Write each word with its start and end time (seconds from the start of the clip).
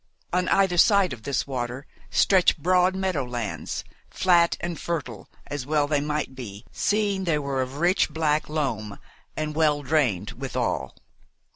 On 0.33 0.47
either 0.47 0.79
side 0.79 1.13
of 1.13 1.21
this 1.21 1.45
water 1.45 1.85
stretched 2.09 2.57
broad 2.57 2.95
meadow 2.95 3.23
lands, 3.23 3.83
flat 4.09 4.57
and 4.59 4.79
fertile, 4.79 5.29
as 5.45 5.67
well 5.67 5.85
they 5.87 6.01
might 6.01 6.33
be, 6.33 6.65
seeing 6.71 7.25
they 7.25 7.37
were 7.37 7.61
of 7.61 7.77
rich 7.77 8.09
black 8.09 8.49
loam, 8.49 8.97
and 9.37 9.53
well 9.55 9.83
drained, 9.83 10.31
withal. 10.31 10.95